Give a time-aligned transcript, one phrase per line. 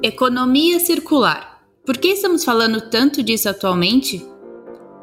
[0.00, 1.60] Economia circular.
[1.84, 4.24] Por que estamos falando tanto disso atualmente?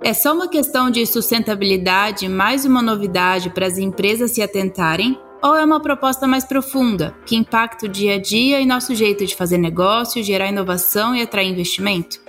[0.02, 5.20] É só uma questão de sustentabilidade, mais uma novidade para as empresas se atentarem?
[5.44, 9.26] Ou é uma proposta mais profunda, que impacta o dia a dia e nosso jeito
[9.26, 12.22] de fazer negócio, gerar inovação e atrair investimento?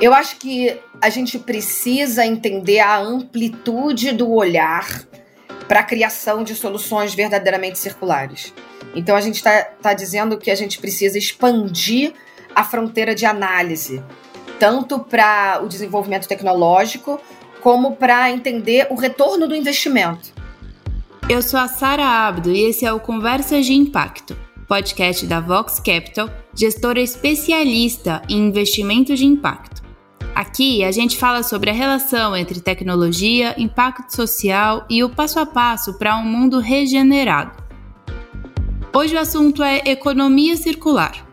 [0.00, 4.86] Eu acho que a gente precisa entender a amplitude do olhar
[5.66, 8.54] para a criação de soluções verdadeiramente circulares.
[8.94, 12.12] Então a gente está tá dizendo que a gente precisa expandir
[12.54, 14.02] a fronteira de análise,
[14.58, 17.20] tanto para o desenvolvimento tecnológico,
[17.60, 20.32] como para entender o retorno do investimento.
[21.28, 25.78] Eu sou a Sara Abdo e esse é o Conversas de Impacto, podcast da Vox
[25.78, 29.80] Capital, gestora especialista em investimento de impacto.
[30.34, 35.46] Aqui a gente fala sobre a relação entre tecnologia, impacto social e o passo a
[35.46, 37.59] passo para um mundo regenerado.
[38.92, 41.24] Hoje o assunto é economia circular.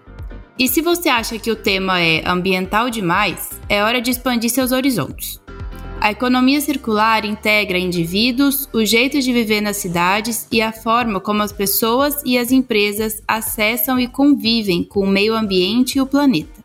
[0.59, 4.71] E se você acha que o tema é ambiental demais, é hora de expandir seus
[4.71, 5.41] horizontes.
[5.99, 11.41] A economia circular integra indivíduos, o jeito de viver nas cidades e a forma como
[11.41, 16.63] as pessoas e as empresas acessam e convivem com o meio ambiente e o planeta.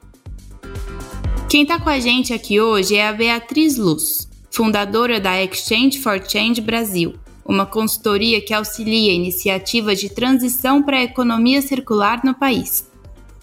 [1.49, 6.23] Quem está com a gente aqui hoje é a Beatriz Luz, fundadora da Exchange for
[6.23, 12.91] Change Brasil, uma consultoria que auxilia iniciativas de transição para a economia circular no país.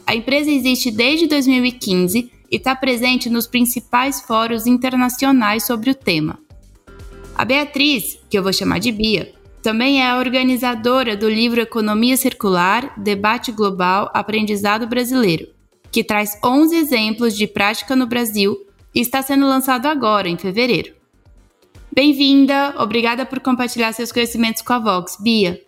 [0.06, 6.40] A empresa existe desde 2015 e está presente nos principais fóruns internacionais sobre o tema.
[7.36, 12.16] A Beatriz, que eu vou chamar de Bia, também é a organizadora do livro Economia
[12.16, 15.48] Circular Debate Global Aprendizado Brasileiro,
[15.92, 18.58] que traz 11 exemplos de prática no Brasil
[18.96, 20.99] e está sendo lançado agora, em fevereiro.
[21.92, 25.60] Bem-vinda, obrigada por compartilhar seus conhecimentos com a Vox, Bia.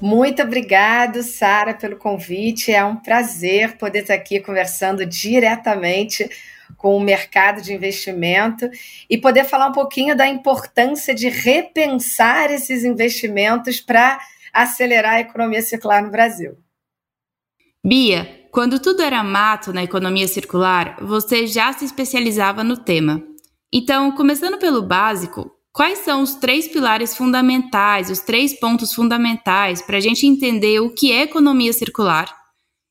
[0.00, 2.70] Muito obrigado, Sara, pelo convite.
[2.70, 6.28] É um prazer poder estar aqui conversando diretamente
[6.76, 8.68] com o mercado de investimento
[9.08, 14.20] e poder falar um pouquinho da importância de repensar esses investimentos para
[14.52, 16.56] acelerar a economia circular no Brasil.
[17.84, 23.22] Bia, quando tudo era mato na economia circular, você já se especializava no tema.
[23.76, 29.96] Então, começando pelo básico, quais são os três pilares fundamentais, os três pontos fundamentais para
[29.96, 32.32] a gente entender o que é economia circular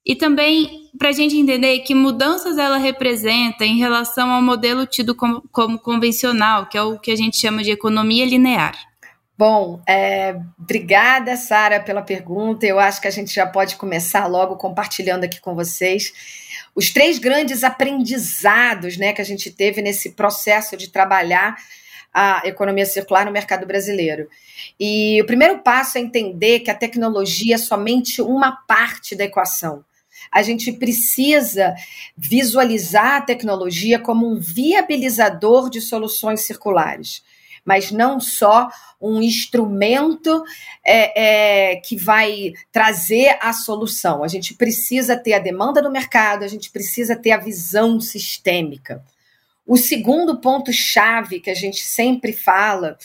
[0.05, 5.16] e também para a gente entender que mudanças ela representa em relação ao modelo tido
[5.16, 8.75] como, como convencional, que é o que a gente chama de economia linear.
[9.38, 12.66] Bom, é, obrigada, Sara, pela pergunta.
[12.66, 16.11] Eu acho que a gente já pode começar logo compartilhando aqui com vocês
[16.75, 21.56] os três grandes aprendizados né, que a gente teve nesse processo de trabalhar
[22.13, 24.29] a economia circular no mercado brasileiro.
[24.79, 29.84] E o primeiro passo é entender que a tecnologia é somente uma parte da equação.
[30.31, 31.75] A gente precisa
[32.16, 37.23] visualizar a tecnologia como um viabilizador de soluções circulares
[37.66, 38.69] mas não só
[39.01, 40.44] um instrumento
[40.85, 44.24] é, é, que vai trazer a solução.
[44.24, 49.03] A gente precisa ter a demanda do mercado, a gente precisa ter a visão sistêmica.
[49.66, 52.97] O segundo ponto-chave que a gente sempre fala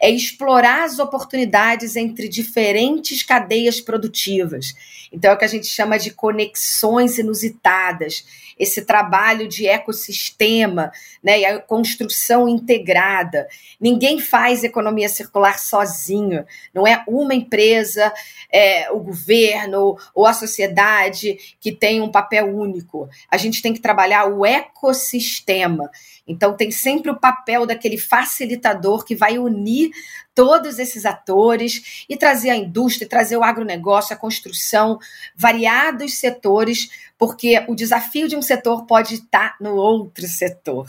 [0.00, 4.74] é explorar as oportunidades entre diferentes cadeias produtivas.
[5.12, 8.24] Então, é o que a gente chama de conexões inusitadas,
[8.58, 10.92] esse trabalho de ecossistema
[11.22, 13.48] né, e a construção integrada.
[13.80, 18.12] Ninguém faz economia circular sozinho, não é uma empresa,
[18.50, 23.08] é, o governo ou a sociedade que tem um papel único.
[23.30, 25.90] A gente tem que trabalhar o ecossistema.
[26.26, 29.90] Então, tem sempre o papel daquele facilitador que vai unir
[30.34, 34.98] todos esses atores e trazer a indústria, trazer o agronegócio, a construção,
[35.36, 36.88] variados setores,
[37.18, 40.88] porque o desafio de um setor pode estar no outro setor.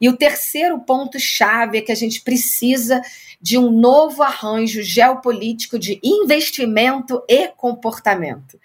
[0.00, 3.00] E o terceiro ponto-chave é que a gente precisa
[3.40, 8.58] de um novo arranjo geopolítico de investimento e comportamento.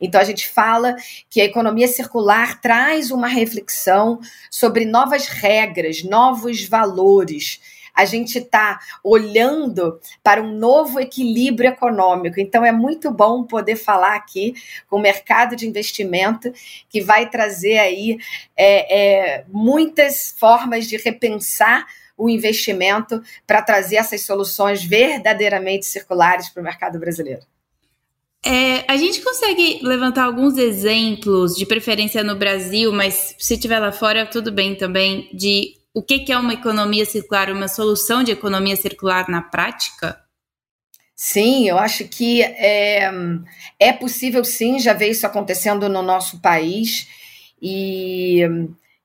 [0.00, 0.96] Então, a gente fala
[1.30, 5.63] que a economia circular traz uma reflexão sobre novas regras,
[6.04, 7.60] novos valores
[7.94, 12.40] a gente está olhando para um novo equilíbrio econômico.
[12.40, 14.54] Então, é muito bom poder falar aqui
[14.88, 16.52] com o mercado de investimento,
[16.88, 18.18] que vai trazer aí
[18.56, 26.60] é, é, muitas formas de repensar o investimento para trazer essas soluções verdadeiramente circulares para
[26.60, 27.42] o mercado brasileiro.
[28.46, 33.90] É, a gente consegue levantar alguns exemplos, de preferência no Brasil, mas se tiver lá
[33.90, 38.76] fora, tudo bem também, de o que é uma economia circular, uma solução de economia
[38.76, 40.20] circular na prática?
[41.16, 43.10] Sim, eu acho que é,
[43.78, 47.06] é possível sim, já ver isso acontecendo no nosso país.
[47.62, 48.42] E,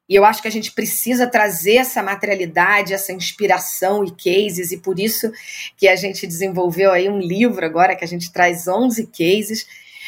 [0.09, 4.77] e eu acho que a gente precisa trazer essa materialidade, essa inspiração e cases, e
[4.77, 5.31] por isso
[5.77, 9.67] que a gente desenvolveu aí um livro agora, que a gente traz 11 cases.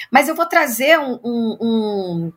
[0.10, 2.34] Mas eu vou trazer um, um, um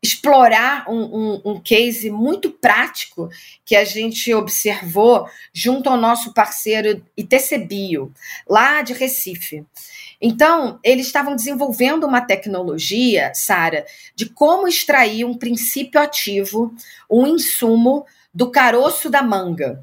[0.00, 3.28] explorar um, um, um, case muito prático
[3.64, 8.12] que a gente observou junto ao nosso parceiro ITC Bio,
[8.48, 9.66] lá de Recife.
[10.20, 16.74] Então, eles estavam desenvolvendo uma tecnologia, Sara, de como extrair um princípio ativo,
[17.10, 19.82] um insumo do caroço da manga.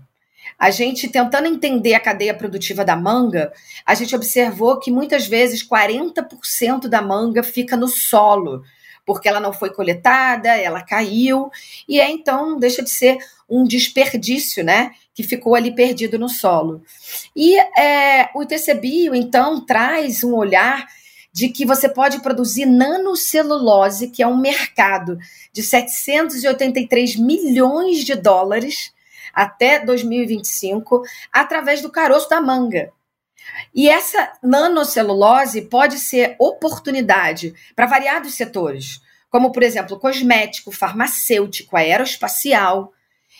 [0.59, 3.51] A gente tentando entender a cadeia produtiva da manga,
[3.85, 8.63] a gente observou que muitas vezes 40% da manga fica no solo,
[9.05, 11.49] porque ela não foi coletada, ela caiu,
[11.87, 13.17] e é então deixa de ser
[13.49, 14.91] um desperdício, né?
[15.17, 16.83] Que ficou ali perdido no solo.
[17.35, 20.85] E é, o ITC Bio, então, traz um olhar
[21.33, 25.17] de que você pode produzir nanocelulose, que é um mercado
[25.51, 28.93] de 783 milhões de dólares
[29.33, 31.01] até 2025,
[31.33, 32.91] através do caroço da manga.
[33.73, 42.93] E essa nanocelulose pode ser oportunidade para variados setores, como, por exemplo, cosmético, farmacêutico, aeroespacial.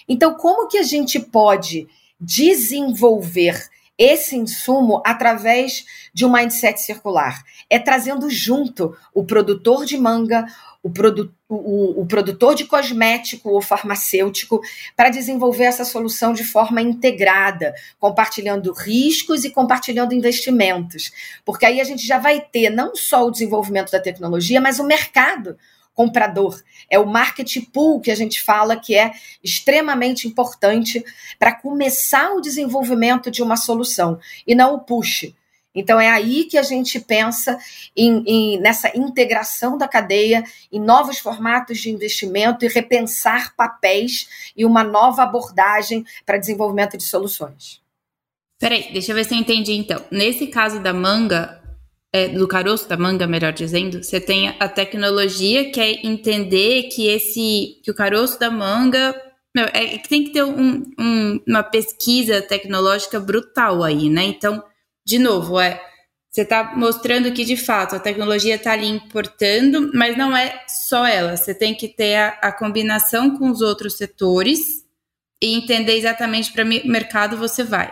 [0.07, 1.87] Então, como que a gente pode
[2.19, 3.67] desenvolver
[3.97, 7.43] esse insumo através de um mindset circular?
[7.69, 10.45] É trazendo junto o produtor de manga,
[10.83, 14.61] o, produ o, o produtor de cosmético ou farmacêutico
[14.95, 21.11] para desenvolver essa solução de forma integrada, compartilhando riscos e compartilhando investimentos.
[21.43, 24.85] Porque aí a gente já vai ter não só o desenvolvimento da tecnologia, mas o
[24.85, 25.57] mercado
[25.97, 26.61] comprador.
[26.87, 29.11] É o market pool que a gente fala que é
[29.43, 31.03] extremamente importante
[31.39, 35.33] para começar o desenvolvimento de uma solução e não o push.
[35.73, 37.57] Então é aí que a gente pensa
[37.95, 44.65] em, em, nessa integração da cadeia, em novos formatos de investimento e repensar papéis e
[44.65, 47.81] uma nova abordagem para desenvolvimento de soluções.
[48.59, 50.03] Peraí, deixa eu ver se eu entendi então.
[50.11, 51.61] Nesse caso da manga,
[52.13, 57.07] é, do caroço da manga, melhor dizendo, você tem a tecnologia que é entender que
[57.07, 59.15] esse que o caroço da manga
[59.55, 64.23] meu, é que tem que ter um, um, uma pesquisa tecnológica brutal aí, né?
[64.23, 64.63] Então
[65.05, 65.81] de novo, é
[66.29, 71.03] você está mostrando que de fato a tecnologia está ali importando, mas não é só
[71.05, 71.35] ela.
[71.35, 74.59] Você tem que ter a, a combinação com os outros setores
[75.41, 77.91] e entender exatamente para que mercado você vai.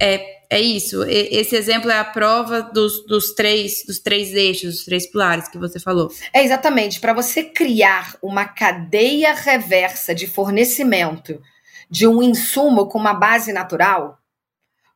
[0.00, 1.02] É, é isso.
[1.04, 5.58] Esse exemplo é a prova dos, dos, três, dos três eixos, dos três pilares que
[5.58, 6.12] você falou.
[6.32, 7.00] É exatamente.
[7.00, 11.42] Para você criar uma cadeia reversa de fornecimento
[11.90, 14.18] de um insumo com uma base natural,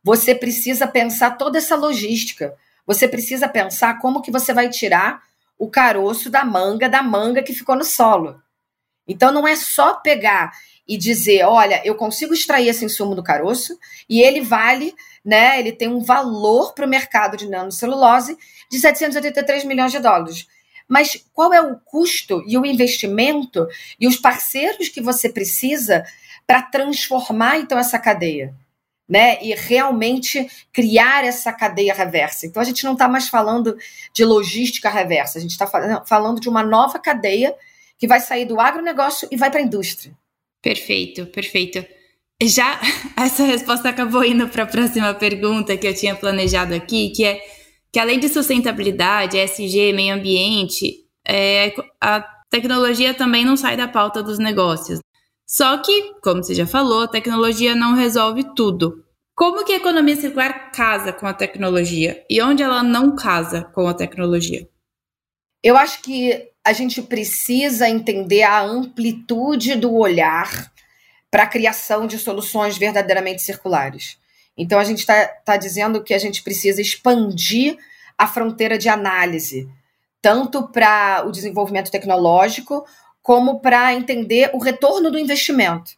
[0.02, 2.54] você precisa pensar toda essa logística.
[2.86, 5.22] Você precisa pensar como que você vai tirar
[5.58, 8.40] o caroço da manga da manga que ficou no solo.
[9.08, 10.52] Então não é só pegar
[10.88, 13.78] e dizer, olha, eu consigo extrair esse insumo do caroço
[14.08, 14.94] e ele vale,
[15.28, 18.38] né, ele tem um valor para o mercado de nanocelulose
[18.70, 20.46] de 783 milhões de dólares.
[20.88, 23.68] Mas qual é o custo e o investimento
[24.00, 26.02] e os parceiros que você precisa
[26.46, 28.54] para transformar então essa cadeia?
[29.06, 32.46] né, e realmente criar essa cadeia reversa.
[32.46, 33.74] Então a gente não está mais falando
[34.12, 35.66] de logística reversa, a gente está
[36.04, 37.54] falando de uma nova cadeia
[37.96, 40.14] que vai sair do agronegócio e vai para a indústria.
[40.60, 41.82] Perfeito, perfeito.
[42.42, 42.80] Já
[43.16, 47.40] essa resposta acabou indo para a próxima pergunta que eu tinha planejado aqui, que é
[47.90, 54.22] que além de sustentabilidade, SG, meio ambiente, é, a tecnologia também não sai da pauta
[54.22, 55.00] dos negócios.
[55.46, 59.02] Só que, como você já falou, a tecnologia não resolve tudo.
[59.34, 63.88] Como que a economia circular casa com a tecnologia e onde ela não casa com
[63.88, 64.68] a tecnologia?
[65.62, 70.70] Eu acho que a gente precisa entender a amplitude do olhar
[71.30, 74.18] para a criação de soluções verdadeiramente circulares.
[74.56, 77.76] Então, a gente está tá dizendo que a gente precisa expandir
[78.16, 79.68] a fronteira de análise,
[80.20, 82.84] tanto para o desenvolvimento tecnológico,
[83.22, 85.92] como para entender o retorno do investimento.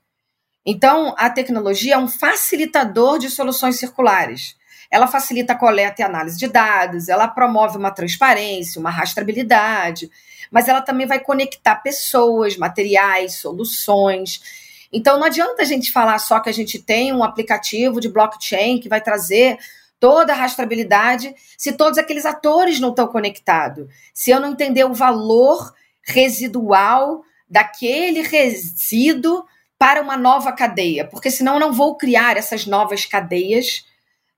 [0.66, 4.56] Então, a tecnologia é um facilitador de soluções circulares.
[4.90, 10.10] Ela facilita a coleta e análise de dados, ela promove uma transparência, uma rastreabilidade,
[10.50, 14.42] mas ela também vai conectar pessoas, materiais, soluções.
[14.92, 18.80] Então, não adianta a gente falar só que a gente tem um aplicativo de blockchain
[18.80, 19.58] que vai trazer
[20.00, 23.86] toda a rastreabilidade se todos aqueles atores não estão conectados.
[24.14, 29.44] Se eu não entender o valor residual daquele resíduo
[29.78, 33.84] para uma nova cadeia, porque senão eu não vou criar essas novas cadeias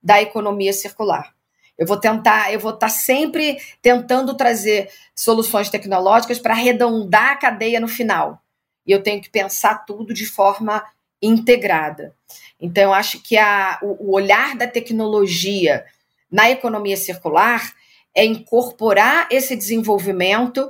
[0.02, 1.32] da economia circular.
[1.78, 7.36] Eu vou tentar, eu vou estar tá sempre tentando trazer soluções tecnológicas para arredondar a
[7.36, 8.40] cadeia no final.
[8.86, 10.84] E eu tenho que pensar tudo de forma
[11.20, 12.14] integrada.
[12.60, 15.84] Então, eu acho que a, o, o olhar da tecnologia
[16.30, 17.72] na economia circular
[18.14, 20.68] é incorporar esse desenvolvimento,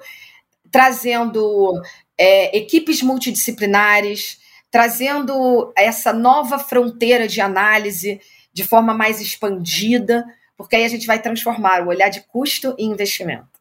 [0.71, 1.73] trazendo
[2.19, 4.39] é, equipes multidisciplinares,
[4.71, 8.21] trazendo essa nova fronteira de análise
[8.53, 10.25] de forma mais expandida,
[10.57, 13.61] porque aí a gente vai transformar o olhar de custo em investimento.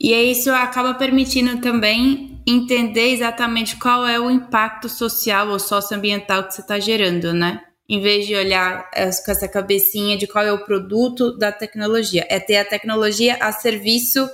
[0.00, 6.54] E isso acaba permitindo também entender exatamente qual é o impacto social ou socioambiental que
[6.54, 7.62] você está gerando, né?
[7.88, 12.38] Em vez de olhar com essa cabecinha de qual é o produto da tecnologia, é
[12.38, 14.28] ter a tecnologia a serviço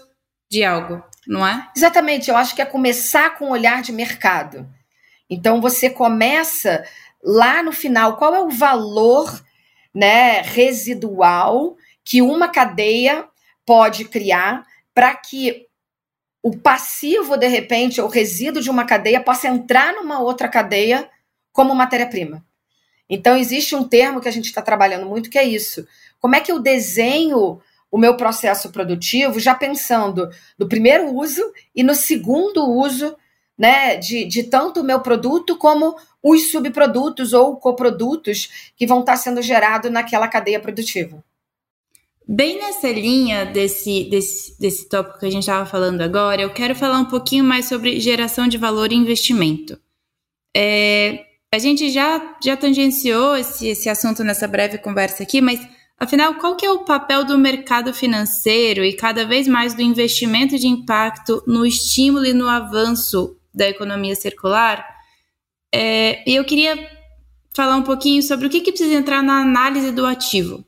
[0.51, 1.69] de algo, não é?
[1.77, 4.69] Exatamente, eu acho que é começar com o olhar de mercado.
[5.29, 6.85] Então você começa
[7.23, 9.43] lá no final, qual é o valor
[9.95, 13.27] né, residual que uma cadeia
[13.65, 15.66] pode criar para que
[16.47, 21.11] o passivo, de repente, ou resíduo de uma cadeia possa entrar numa outra cadeia
[21.51, 22.47] como matéria-prima.
[23.11, 25.85] Então, existe um termo que a gente está trabalhando muito que é isso.
[26.21, 27.61] Como é que eu desenho
[27.91, 31.43] o meu processo produtivo já pensando no primeiro uso
[31.75, 33.17] e no segundo uso
[33.59, 39.17] né, de, de tanto o meu produto como os subprodutos ou coprodutos que vão estar
[39.17, 41.25] sendo gerados naquela cadeia produtiva.
[42.29, 46.75] Bem nessa linha desse, desse, desse tópico que a gente estava falando agora, eu quero
[46.75, 49.79] falar um pouquinho mais sobre geração de valor e investimento.
[50.57, 55.61] É, a gente já, já tangenciou esse, esse assunto nessa breve conversa aqui, mas
[56.01, 60.59] afinal, qual que é o papel do mercado financeiro e cada vez mais do investimento
[60.59, 64.85] de impacto no estímulo e no avanço da economia circular.
[65.73, 66.77] É, e eu queria
[67.55, 70.66] falar um pouquinho sobre o que, que precisa entrar na análise do ativo.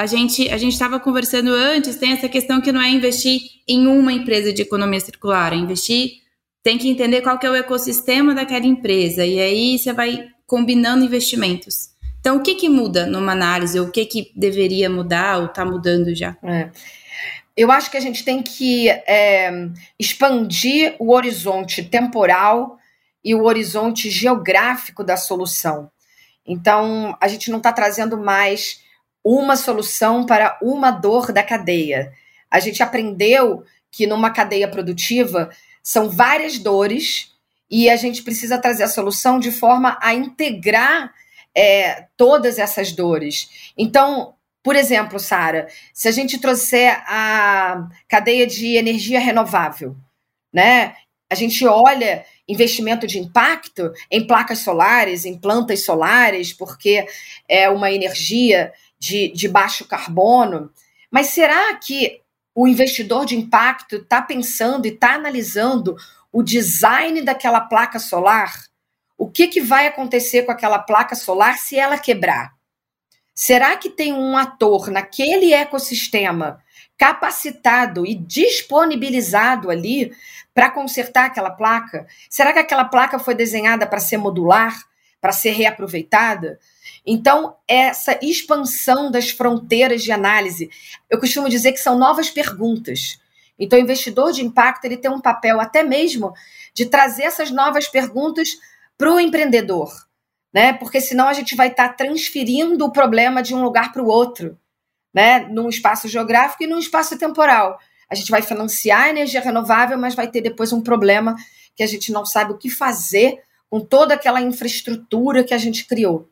[0.00, 3.38] A gente a gente estava conversando antes, tem essa questão que não é investir
[3.68, 6.22] em uma empresa de economia circular, é investir
[6.62, 11.04] tem que entender qual que é o ecossistema daquela empresa e aí você vai combinando
[11.04, 11.90] investimentos.
[12.18, 13.78] Então, o que, que muda numa análise?
[13.78, 16.34] O que, que deveria mudar ou está mudando já?
[16.42, 16.70] É
[17.54, 19.50] eu acho que a gente tem que é,
[19.98, 22.78] expandir o horizonte temporal
[23.22, 25.90] e o horizonte geográfico da solução.
[26.46, 28.80] Então, a gente não está trazendo mais
[29.24, 32.12] uma solução para uma dor da cadeia.
[32.50, 35.50] A gente aprendeu que numa cadeia produtiva
[35.82, 37.32] são várias dores
[37.70, 41.12] e a gente precisa trazer a solução de forma a integrar
[41.54, 43.72] é, todas essas dores.
[43.76, 49.96] Então, por exemplo, Sara, se a gente trouxer a cadeia de energia renovável,
[50.52, 50.94] né?
[51.30, 57.06] A gente olha investimento de impacto em placas solares, em plantas solares, porque
[57.48, 60.70] é uma energia de, de baixo carbono.
[61.10, 62.20] Mas será que
[62.54, 65.96] o investidor de impacto está pensando e está analisando
[66.30, 68.52] o design daquela placa solar?
[69.16, 72.52] O que, que vai acontecer com aquela placa solar se ela quebrar?
[73.34, 76.62] Será que tem um ator naquele ecossistema
[76.98, 80.12] capacitado e disponibilizado ali
[80.54, 82.06] para consertar aquela placa?
[82.28, 84.76] Será que aquela placa foi desenhada para ser modular,
[85.20, 86.58] para ser reaproveitada?
[87.06, 90.70] Então, essa expansão das fronteiras de análise,
[91.08, 93.18] eu costumo dizer que são novas perguntas.
[93.58, 96.32] Então, o investidor de impacto ele tem um papel até mesmo
[96.72, 98.48] de trazer essas novas perguntas
[98.96, 99.90] para o empreendedor
[100.52, 100.72] né?
[100.72, 104.06] Porque senão a gente vai estar tá transferindo o problema de um lugar para o
[104.06, 104.58] outro,
[105.14, 105.40] né?
[105.50, 107.78] Num espaço geográfico e num espaço temporal.
[108.08, 111.36] A gente vai financiar a energia renovável, mas vai ter depois um problema
[111.76, 115.86] que a gente não sabe o que fazer com toda aquela infraestrutura que a gente
[115.86, 116.28] criou.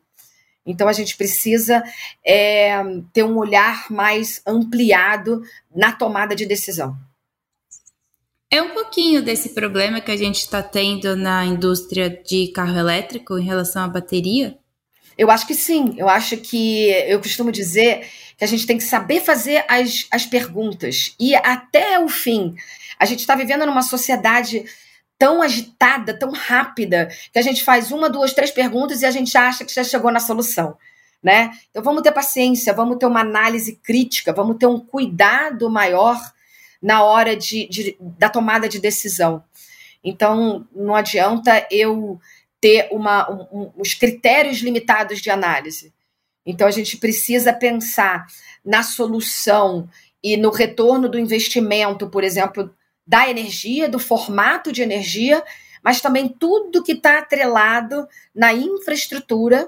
[0.65, 1.81] Então a gente precisa
[2.23, 2.77] é,
[3.13, 5.41] ter um olhar mais ampliado
[5.73, 6.95] na tomada de decisão.
[8.51, 13.37] É um pouquinho desse problema que a gente está tendo na indústria de carro elétrico
[13.37, 14.57] em relação à bateria?
[15.17, 15.93] Eu acho que sim.
[15.97, 20.25] Eu acho que eu costumo dizer que a gente tem que saber fazer as, as
[20.25, 22.55] perguntas e até o fim.
[22.97, 24.65] A gente está vivendo numa sociedade
[25.19, 29.37] tão agitada, tão rápida, que a gente faz uma, duas, três perguntas e a gente
[29.37, 30.77] acha que já chegou na solução.
[31.21, 31.51] Né?
[31.69, 36.17] Então vamos ter paciência, vamos ter uma análise crítica, vamos ter um cuidado maior
[36.81, 39.43] na hora de, de, da tomada de decisão.
[40.01, 42.17] Então, não adianta eu
[42.61, 45.93] ter uma, um, os critérios limitados de análise.
[46.45, 48.25] Então, a gente precisa pensar
[48.63, 49.89] na solução
[50.23, 52.73] e no retorno do investimento, por exemplo,
[53.09, 55.43] da energia, do formato de energia,
[55.83, 59.67] mas também tudo que está atrelado na infraestrutura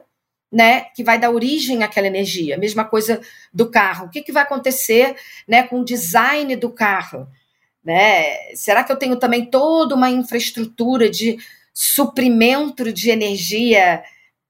[0.51, 2.55] né, que vai dar origem àquela energia.
[2.55, 3.19] Mesma coisa
[3.51, 4.05] do carro.
[4.05, 5.15] O que, que vai acontecer
[5.47, 7.27] né, com o design do carro?
[7.83, 8.53] Né?
[8.53, 11.39] Será que eu tenho também toda uma infraestrutura de
[11.73, 14.03] suprimento de energia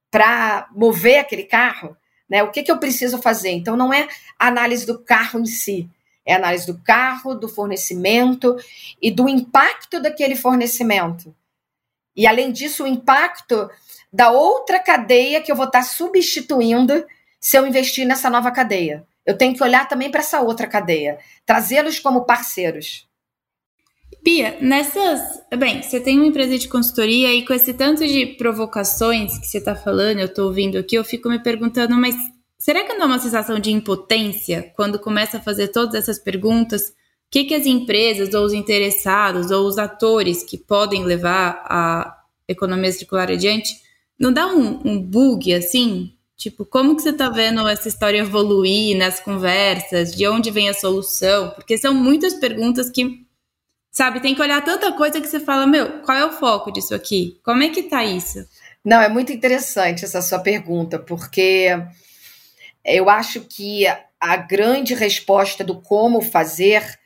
[0.09, 1.95] para mover aquele carro?
[2.29, 2.43] Né?
[2.43, 3.51] O que, que eu preciso fazer?
[3.51, 5.89] Então, não é análise do carro em si,
[6.25, 8.55] é análise do carro, do fornecimento
[9.01, 11.35] e do impacto daquele fornecimento.
[12.15, 13.69] E, além disso, o impacto
[14.11, 17.05] da outra cadeia que eu vou estar substituindo
[17.39, 19.05] se eu investir nessa nova cadeia.
[19.25, 23.07] Eu tenho que olhar também para essa outra cadeia, trazê-los como parceiros.
[24.23, 25.41] Bia, nessas.
[25.57, 29.57] Bem, você tem uma empresa de consultoria e com esse tanto de provocações que você
[29.57, 32.15] está falando, eu estou ouvindo aqui, eu fico me perguntando, mas
[32.61, 36.89] será que não é uma sensação de impotência quando começa a fazer todas essas perguntas?
[36.89, 36.93] O
[37.31, 42.91] que, que as empresas, ou os interessados, ou os atores que podem levar a economia
[42.91, 43.81] circular adiante,
[44.19, 46.13] não dá um, um bug assim?
[46.37, 50.13] Tipo, como que você está vendo essa história evoluir nas conversas?
[50.15, 51.49] De onde vem a solução?
[51.51, 53.25] Porque são muitas perguntas que
[53.93, 56.95] Sabe, tem que olhar tanta coisa que você fala, meu, qual é o foco disso
[56.95, 57.41] aqui?
[57.43, 58.39] Como é que tá isso?
[58.85, 61.67] Não, é muito interessante essa sua pergunta, porque
[62.83, 63.85] eu acho que
[64.19, 66.99] a grande resposta do como fazer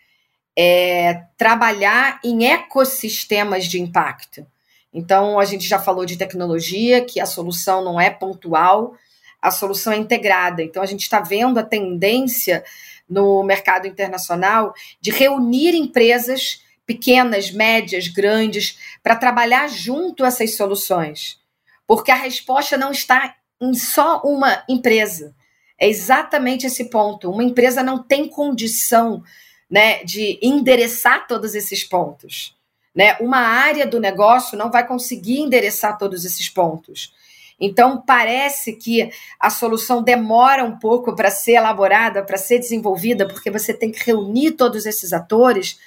[0.57, 4.45] é trabalhar em ecossistemas de impacto.
[4.93, 8.93] Então, a gente já falou de tecnologia, que a solução não é pontual,
[9.41, 10.63] a solução é integrada.
[10.63, 12.63] Então, a gente está vendo a tendência
[13.07, 21.39] no mercado internacional de reunir empresas pequenas, médias, grandes, para trabalhar junto essas soluções.
[21.85, 25.35] Porque a resposta não está em só uma empresa.
[25.77, 27.29] É exatamente esse ponto.
[27.29, 29.23] Uma empresa não tem condição
[29.69, 32.55] né, de endereçar todos esses pontos.
[32.93, 33.17] Né?
[33.19, 37.13] Uma área do negócio não vai conseguir endereçar todos esses pontos.
[37.59, 43.49] Então, parece que a solução demora um pouco para ser elaborada, para ser desenvolvida, porque
[43.49, 45.77] você tem que reunir todos esses atores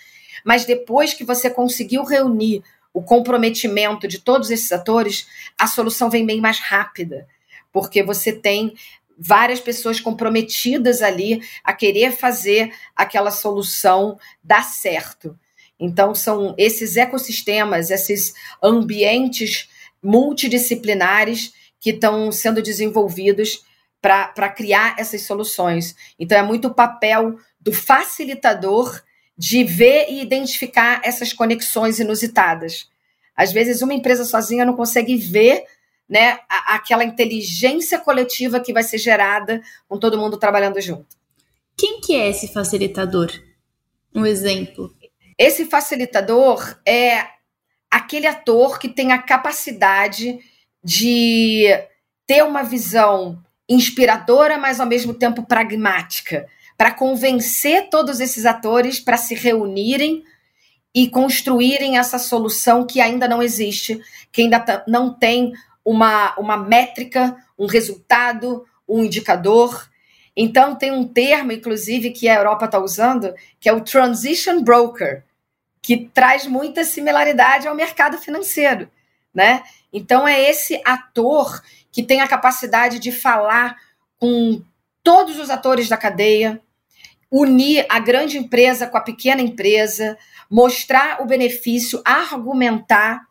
[0.44, 5.26] mas depois que você conseguiu reunir o comprometimento de todos esses atores,
[5.58, 7.28] a solução vem bem mais rápida,
[7.72, 8.74] porque você tem
[9.18, 15.36] várias pessoas comprometidas ali a querer fazer aquela solução dar certo.
[15.78, 19.68] Então, são esses ecossistemas, esses ambientes
[20.02, 23.64] multidisciplinares que estão sendo desenvolvidos
[24.00, 25.94] para criar essas soluções.
[26.18, 29.02] Então, é muito o papel do facilitador
[29.36, 32.88] de ver e identificar essas conexões inusitadas.
[33.36, 35.64] Às vezes, uma empresa sozinha não consegue ver
[36.08, 41.16] né, aquela inteligência coletiva que vai ser gerada com todo mundo trabalhando junto.
[41.76, 43.30] Quem que é esse facilitador?
[44.14, 44.92] Um exemplo.
[45.36, 47.26] Esse facilitador é
[47.90, 50.38] aquele ator que tem a capacidade
[50.82, 51.66] de
[52.26, 59.16] ter uma visão inspiradora, mas ao mesmo tempo pragmática para convencer todos esses atores para
[59.16, 60.22] se reunirem
[60.94, 65.52] e construírem essa solução que ainda não existe, que ainda não tem
[65.88, 69.88] uma, uma métrica, um resultado, um indicador.
[70.36, 75.24] Então, tem um termo, inclusive, que a Europa está usando, que é o Transition Broker,
[75.80, 78.90] que traz muita similaridade ao mercado financeiro.
[79.32, 79.62] Né?
[79.90, 83.74] Então, é esse ator que tem a capacidade de falar
[84.20, 84.60] com
[85.02, 86.60] todos os atores da cadeia,
[87.30, 90.18] unir a grande empresa com a pequena empresa,
[90.50, 93.27] mostrar o benefício, argumentar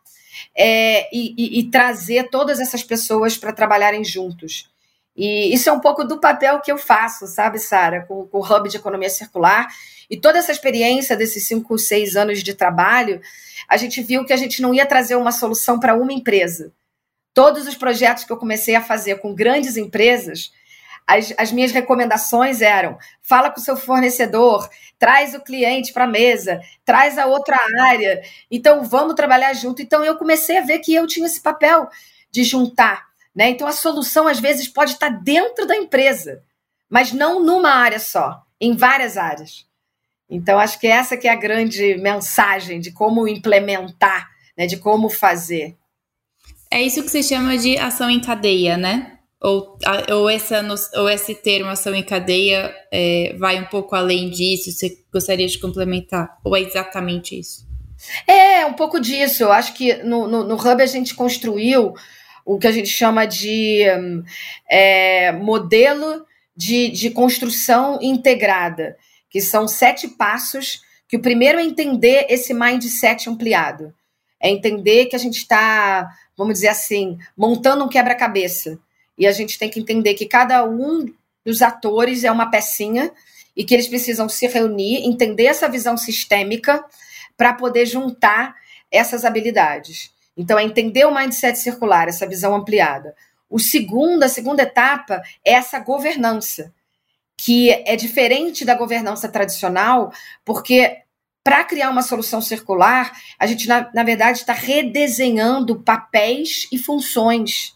[0.54, 4.70] é, e, e, e, trazer todas essas pessoas para trabalharem juntos.
[5.16, 8.44] E isso é um pouco do papel que eu faço, sabe, Sara, com, com, o
[8.44, 9.66] Hub de Economia Circular.
[10.08, 13.20] E toda essa experiência desses cinco, seis anos de trabalho,
[13.68, 16.72] a gente viu que a gente não ia trazer uma solução para uma empresa.
[17.34, 20.52] Todos os projetos que eu comecei a fazer com grandes empresas,
[21.08, 24.68] as, as minhas recomendações eram: fala com o seu fornecedor,
[24.98, 28.22] traz o cliente para a mesa, traz a outra área.
[28.50, 29.80] Então, vamos trabalhar junto.
[29.80, 31.88] Então, eu comecei a ver que eu tinha esse papel
[32.30, 33.06] de juntar.
[33.34, 33.48] Né?
[33.48, 36.42] Então, a solução, às vezes, pode estar dentro da empresa,
[36.90, 39.66] mas não numa área só, em várias áreas.
[40.28, 44.66] Então, acho que essa que é a grande mensagem de como implementar, né?
[44.66, 45.74] de como fazer.
[46.70, 49.17] É isso que você chama de ação em cadeia, né?
[49.40, 49.78] Ou,
[50.10, 50.64] ou, essa,
[50.96, 54.72] ou esse termo ação em cadeia é, vai um pouco além disso?
[54.72, 56.38] Você gostaria de complementar?
[56.42, 57.66] Ou é exatamente isso?
[58.26, 59.44] É, um pouco disso.
[59.44, 61.94] Eu acho que no, no, no Hub a gente construiu
[62.44, 63.84] o que a gente chama de
[64.68, 68.96] é, modelo de, de construção integrada,
[69.30, 73.94] que são sete passos, que o primeiro é entender esse mindset ampliado.
[74.40, 78.78] É entender que a gente está, vamos dizer assim, montando um quebra-cabeça
[79.18, 81.12] e a gente tem que entender que cada um
[81.44, 83.10] dos atores é uma pecinha
[83.56, 86.84] e que eles precisam se reunir, entender essa visão sistêmica
[87.36, 88.54] para poder juntar
[88.90, 90.12] essas habilidades.
[90.36, 93.14] Então, é entender o mindset circular, essa visão ampliada.
[93.50, 96.72] O segundo, a segunda etapa é essa governança,
[97.36, 100.12] que é diferente da governança tradicional,
[100.44, 100.98] porque
[101.42, 107.74] para criar uma solução circular, a gente, na, na verdade, está redesenhando papéis e funções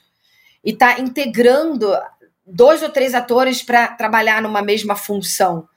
[0.64, 1.92] e está integrando
[2.46, 5.68] dois ou três atores para trabalhar numa mesma função.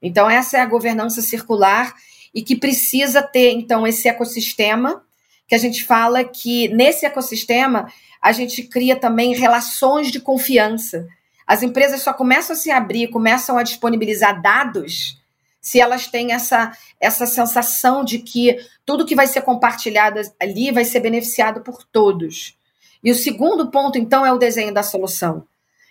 [0.00, 1.94] Então, essa é a governança circular
[2.34, 5.02] e que precisa ter, então, esse ecossistema,
[5.46, 11.06] que a gente fala que nesse ecossistema a gente cria também relações de confiança.
[11.46, 15.20] As empresas só começam a se abrir, começam a disponibilizar dados
[15.60, 20.84] se elas têm essa, essa sensação de que tudo que vai ser compartilhado ali vai
[20.84, 22.56] ser beneficiado por todos.
[23.02, 25.46] E o segundo ponto, então, é o desenho da solução.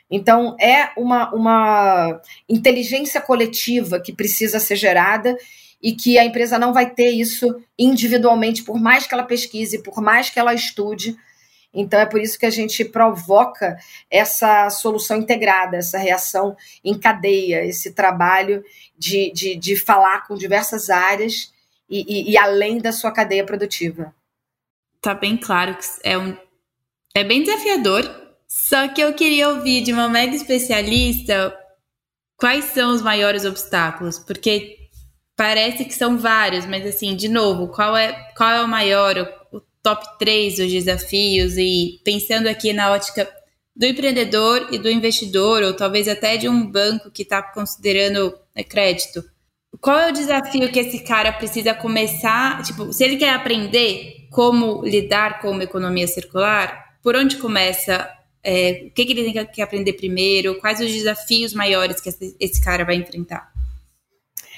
[0.09, 5.37] Então, é uma, uma inteligência coletiva que precisa ser gerada
[5.81, 10.01] e que a empresa não vai ter isso individualmente, por mais que ela pesquise, por
[10.01, 11.17] mais que ela estude.
[11.73, 13.77] Então, é por isso que a gente provoca
[14.09, 18.63] essa solução integrada, essa reação em cadeia, esse trabalho
[18.97, 21.51] de, de, de falar com diversas áreas
[21.89, 24.13] e, e, e além da sua cadeia produtiva.
[25.01, 26.37] Tá bem claro que é um.
[27.13, 28.09] É bem desafiador,
[28.47, 31.53] só que eu queria ouvir de uma mega especialista
[32.37, 34.77] quais são os maiores obstáculos, porque
[35.35, 39.17] parece que são vários, mas assim, de novo, qual é, qual é o maior,
[39.51, 43.29] o, o top 3 dos desafios e pensando aqui na ótica
[43.75, 48.63] do empreendedor e do investidor, ou talvez até de um banco que está considerando né,
[48.63, 49.23] crédito.
[49.79, 52.61] Qual é o desafio que esse cara precisa começar?
[52.63, 58.09] Tipo, se ele quer aprender como lidar com uma economia circular, por onde começa
[58.43, 60.59] é, o que, que, ele tem que aprender primeiro?
[60.59, 62.09] Quais os desafios maiores que
[62.39, 63.51] esse, cara vai enfrentar?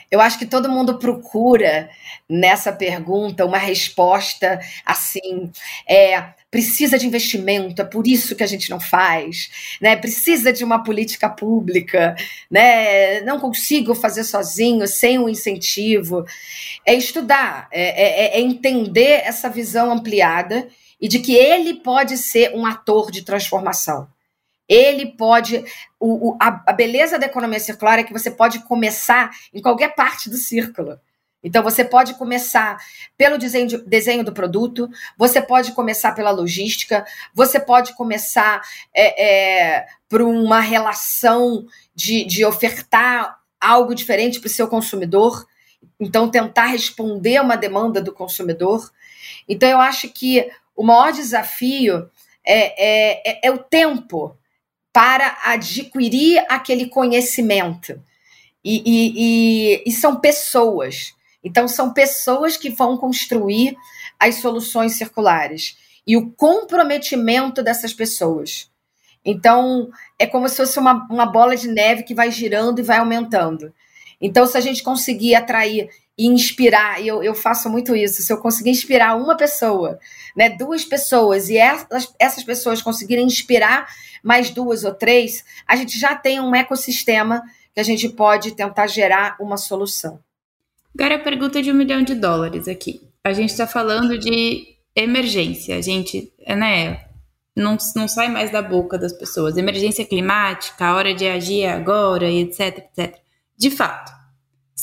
[0.10, 1.90] Eu acho que todo mundo procura
[2.30, 5.52] nessa pergunta uma resposta assim,
[5.90, 9.50] é, precisa de investimento, é por isso que a gente não faz,
[9.82, 9.96] né?
[9.96, 12.16] Precisa de uma política pública,
[12.50, 13.22] né?
[13.22, 16.24] Não consigo fazer sozinho, sem um incentivo.
[16.86, 20.68] É estudar, é, é, é entender essa visão ampliada
[21.04, 24.08] e de que ele pode ser um ator de transformação.
[24.70, 25.62] Ele pode.
[26.00, 29.96] O, o, a, a beleza da economia circular é que você pode começar em qualquer
[29.96, 30.98] parte do círculo.
[31.44, 32.78] Então, você pode começar
[33.18, 38.62] pelo desenho, de, desenho, do produto, você pode começar pela logística, você pode começar
[38.96, 39.26] é,
[39.82, 45.46] é, por uma relação de, de ofertar algo diferente para o seu consumidor.
[46.00, 48.90] Então, tentar responder a uma demanda do consumidor.
[49.50, 52.10] Então, eu acho que o maior desafio
[52.46, 54.38] é, é, é, é o tempo
[54.92, 58.00] para adquirir aquele conhecimento.
[58.64, 61.14] E, e, e, e, são pessoas.
[61.44, 63.76] Então, são pessoas que vão construir
[64.20, 65.78] as soluções circulares.
[66.06, 68.70] E o comprometimento dessas pessoas.
[69.26, 72.98] Então, é como se fosse uma, uma bola de neve que vai girando e vai
[72.98, 73.74] aumentando.
[74.22, 78.32] Então, se a gente conseguir atrair e inspirar, e eu, eu faço muito isso, se
[78.32, 80.00] eu conseguir inspirar uma pessoa,
[80.36, 83.88] né, duas pessoas, e essas, essas pessoas conseguirem inspirar
[84.24, 87.42] mais duas ou três, a gente já tem um ecossistema
[87.74, 90.20] que a gente pode tentar gerar uma solução.
[90.94, 93.02] Agora a pergunta de um milhão de dólares aqui.
[93.24, 97.06] A gente está falando de emergência, a gente, né,
[97.56, 99.58] não, não sai mais da boca das pessoas.
[99.58, 103.18] Emergência climática, a hora de agir é agora, e etc, etc.
[103.58, 104.12] De fato,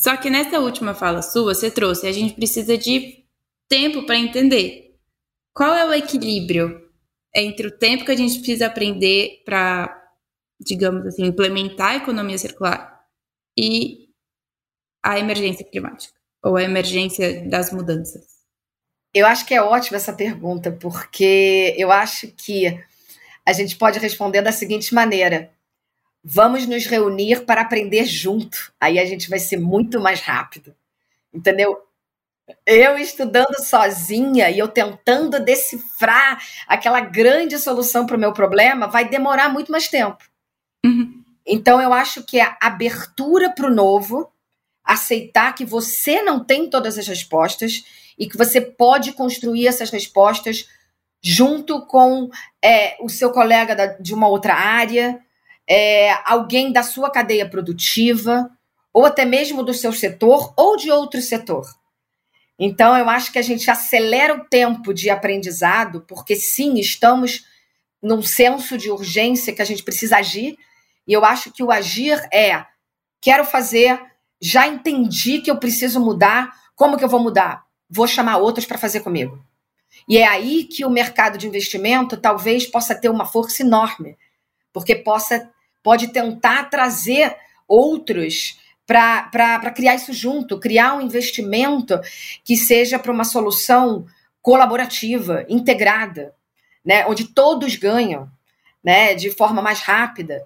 [0.01, 3.23] só que nessa última fala sua, você trouxe, a gente precisa de
[3.69, 4.97] tempo para entender.
[5.53, 6.89] Qual é o equilíbrio
[7.37, 9.95] entre o tempo que a gente precisa aprender para,
[10.59, 12.99] digamos assim, implementar a economia circular
[13.55, 14.09] e
[15.03, 18.25] a emergência climática ou a emergência das mudanças?
[19.13, 22.83] Eu acho que é ótima essa pergunta, porque eu acho que
[23.45, 25.53] a gente pode responder da seguinte maneira:
[26.23, 28.73] Vamos nos reunir para aprender junto.
[28.81, 30.75] Aí a gente vai ser muito mais rápido.
[31.33, 31.79] Entendeu?
[32.67, 39.09] Eu estudando sozinha e eu tentando decifrar aquela grande solução para o meu problema vai
[39.09, 40.19] demorar muito mais tempo.
[40.85, 41.23] Uhum.
[41.47, 44.31] Então eu acho que a abertura para o novo,
[44.85, 47.85] aceitar que você não tem todas as respostas
[48.19, 50.69] e que você pode construir essas respostas
[51.23, 52.31] junto com
[52.63, 55.21] é, o seu colega da, de uma outra área,
[55.71, 58.51] é, alguém da sua cadeia produtiva,
[58.93, 61.65] ou até mesmo do seu setor ou de outro setor.
[62.59, 67.45] Então, eu acho que a gente acelera o tempo de aprendizado, porque sim, estamos
[68.03, 70.59] num senso de urgência que a gente precisa agir.
[71.07, 72.65] E eu acho que o agir é:
[73.21, 74.01] quero fazer,
[74.43, 77.65] já entendi que eu preciso mudar, como que eu vou mudar?
[77.89, 79.41] Vou chamar outros para fazer comigo.
[80.09, 84.19] E é aí que o mercado de investimento talvez possa ter uma força enorme,
[84.73, 85.49] porque possa
[85.83, 91.99] pode tentar trazer outros para criar isso junto, criar um investimento
[92.45, 94.05] que seja para uma solução
[94.43, 96.35] colaborativa, integrada,
[96.85, 98.29] né, onde todos ganham,
[98.83, 100.43] né, de forma mais rápida.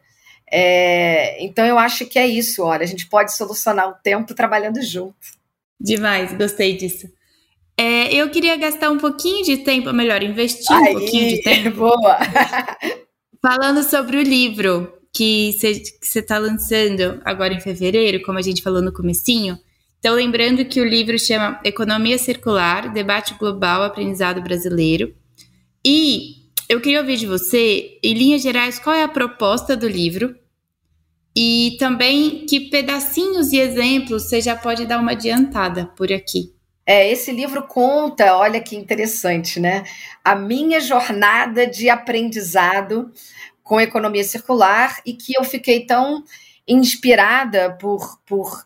[0.50, 4.82] É, então eu acho que é isso, olha, a gente pode solucionar o tempo trabalhando
[4.82, 5.16] junto.
[5.80, 7.08] Demais, gostei disso.
[7.76, 11.76] É, eu queria gastar um pouquinho de tempo, melhor, investir Aí, um pouquinho de tempo.
[11.78, 12.18] Boa!
[13.44, 18.82] falando sobre o livro que você está lançando agora em fevereiro, como a gente falou
[18.82, 19.56] no comecinho.
[20.00, 25.14] Então, lembrando que o livro chama Economia Circular, Debate Global, Aprendizado Brasileiro.
[25.86, 30.34] E eu queria ouvir de você, em linhas gerais, qual é a proposta do livro
[31.36, 36.52] e também que pedacinhos e exemplos você já pode dar uma adiantada por aqui.
[36.86, 39.84] É, esse livro conta, olha que interessante, né?
[40.22, 43.10] A minha jornada de aprendizado
[43.64, 46.22] com economia circular e que eu fiquei tão
[46.68, 48.64] inspirada por, por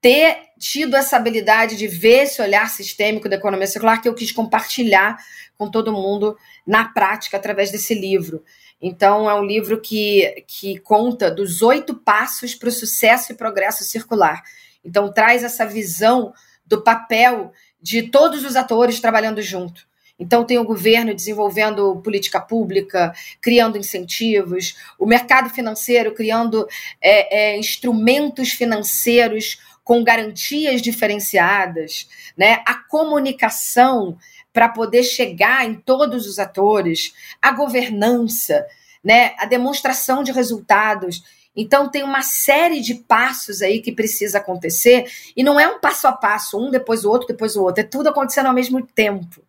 [0.00, 4.32] ter tido essa habilidade de ver esse olhar sistêmico da economia circular que eu quis
[4.32, 5.18] compartilhar
[5.56, 6.36] com todo mundo
[6.66, 8.42] na prática através desse livro.
[8.80, 13.84] Então, é um livro que, que conta dos oito passos para o sucesso e progresso
[13.84, 14.42] circular.
[14.84, 16.32] Então, traz essa visão
[16.64, 19.86] do papel de todos os atores trabalhando junto.
[20.18, 26.66] Então, tem o governo desenvolvendo política pública, criando incentivos, o mercado financeiro criando
[27.02, 32.62] é, é, instrumentos financeiros com garantias diferenciadas, né?
[32.66, 34.18] a comunicação
[34.52, 38.66] para poder chegar em todos os atores, a governança,
[39.04, 39.34] né?
[39.38, 41.22] a demonstração de resultados.
[41.54, 46.08] Então, tem uma série de passos aí que precisa acontecer, e não é um passo
[46.08, 49.45] a passo, um depois o outro, depois o outro, é tudo acontecendo ao mesmo tempo.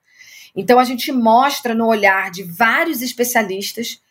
[0.57, 4.01] Então, a gente mostra no olhar de vários especialistas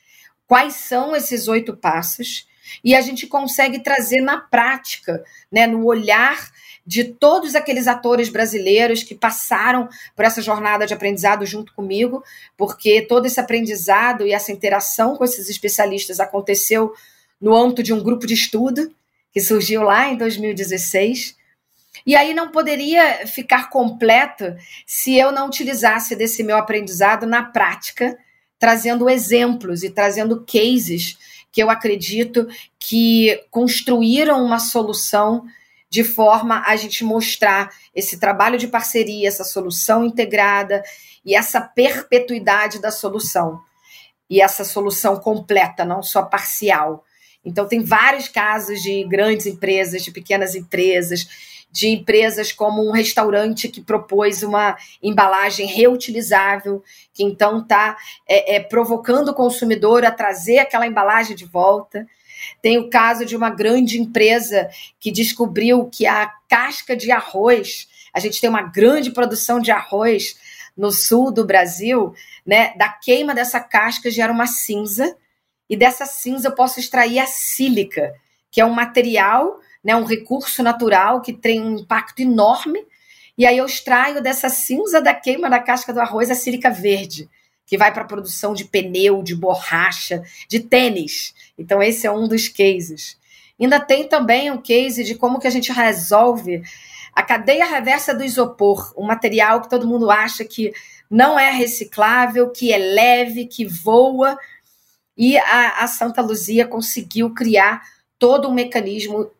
[0.46, 2.46] quais são esses oito passos
[2.84, 6.50] e a gente consegue trazer na prática, né, no olhar
[6.86, 12.22] de todos aqueles atores brasileiros que passaram por essa jornada de aprendizado junto comigo,
[12.56, 16.94] porque todo esse aprendizado e essa interação com esses especialistas aconteceu
[17.40, 18.94] no âmbito de um grupo de estudo
[19.32, 21.35] que surgiu lá em 2016.
[22.06, 24.54] E aí não poderia ficar completo
[24.86, 28.16] se eu não utilizasse desse meu aprendizado na prática,
[28.58, 31.18] trazendo exemplos e trazendo cases
[31.50, 32.46] que eu acredito
[32.78, 35.44] que construíram uma solução
[35.88, 40.82] de forma a gente mostrar esse trabalho de parceria, essa solução integrada
[41.24, 43.60] e essa perpetuidade da solução.
[44.28, 47.04] E essa solução completa, não só parcial.
[47.44, 51.26] Então, tem vários casos de grandes empresas, de pequenas empresas,
[51.70, 58.60] de empresas como um restaurante que propôs uma embalagem reutilizável, que então está é, é,
[58.60, 62.06] provocando o consumidor a trazer aquela embalagem de volta.
[62.62, 68.20] Tem o caso de uma grande empresa que descobriu que a casca de arroz, a
[68.20, 70.36] gente tem uma grande produção de arroz
[70.76, 72.74] no sul do Brasil, né?
[72.76, 75.16] Da queima dessa casca gera uma cinza,
[75.68, 78.14] e dessa cinza eu posso extrair a sílica,
[78.50, 82.84] que é um material né, um recurso natural que tem um impacto enorme.
[83.38, 87.30] E aí eu extraio dessa cinza da queima da casca do arroz a sílica verde,
[87.64, 91.32] que vai para a produção de pneu, de borracha, de tênis.
[91.56, 93.16] Então esse é um dos cases.
[93.60, 96.64] Ainda tem também um case de como que a gente resolve
[97.14, 100.72] a cadeia reversa do isopor, um material que todo mundo acha que
[101.08, 104.36] não é reciclável, que é leve, que voa.
[105.16, 107.82] E a, a Santa Luzia conseguiu criar
[108.18, 109.30] todo um mecanismo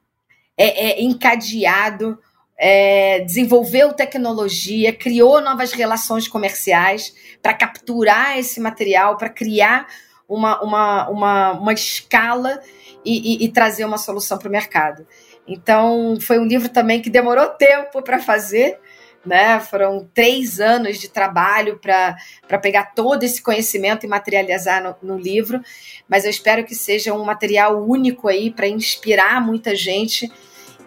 [0.57, 2.19] é, é, encadeado,
[2.59, 9.87] é, desenvolveu tecnologia, criou novas relações comerciais para capturar esse material, para criar
[10.29, 12.61] uma, uma, uma, uma escala
[13.05, 15.07] e, e, e trazer uma solução para o mercado.
[15.47, 18.81] Então, foi um livro também que demorou tempo para fazer,
[19.25, 19.61] né?
[19.61, 25.61] Foram três anos de trabalho para pegar todo esse conhecimento e materializar no, no, livro,
[26.09, 30.31] mas eu espero que seja um material único aí para inspirar muita gente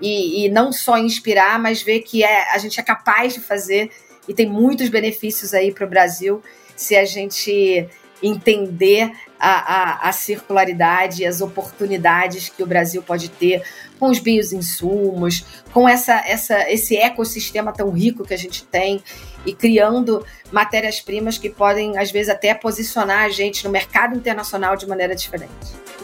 [0.02, 3.92] e, e, não só inspirar, mas ver que é, a gente é capaz de fazer
[4.28, 6.42] e tem muitos benefícios aí para o Brasil
[6.76, 7.88] se a gente
[8.22, 13.64] entender a, a, a circularidade e as oportunidades que o Brasil pode ter
[13.98, 19.02] com os bioinsumos, com essa, essa, esse ecossistema tão rico que a gente tem
[19.46, 24.86] e criando matérias-primas que podem, às vezes, até posicionar a gente no mercado internacional de
[24.88, 25.54] maneira diferente.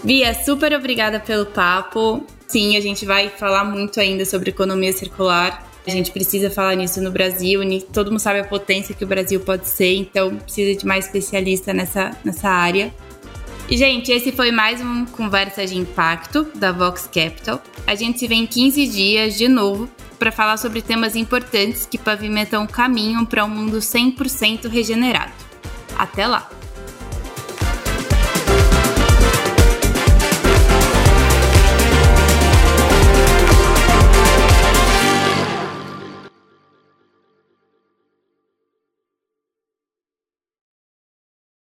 [0.04, 2.26] Bia, super obrigada pelo papo.
[2.48, 5.72] Sim, a gente vai falar muito ainda sobre economia circular.
[5.88, 7.62] A gente precisa falar nisso no Brasil,
[7.94, 11.74] todo mundo sabe a potência que o Brasil pode ser, então precisa de mais especialista
[11.74, 12.92] nessa, nessa área.
[13.70, 17.62] E, gente, esse foi mais um Conversa de Impacto da Vox Capital.
[17.86, 21.98] A gente se vê em 15 dias de novo para falar sobre temas importantes que
[21.98, 25.34] pavimentam o caminho para um mundo 100% regenerado.
[25.98, 26.50] Até lá!